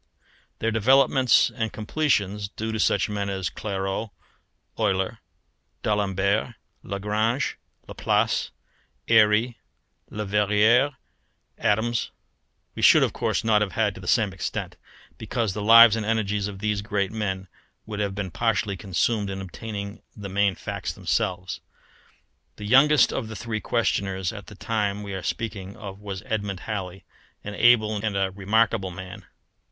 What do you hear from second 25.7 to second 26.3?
of was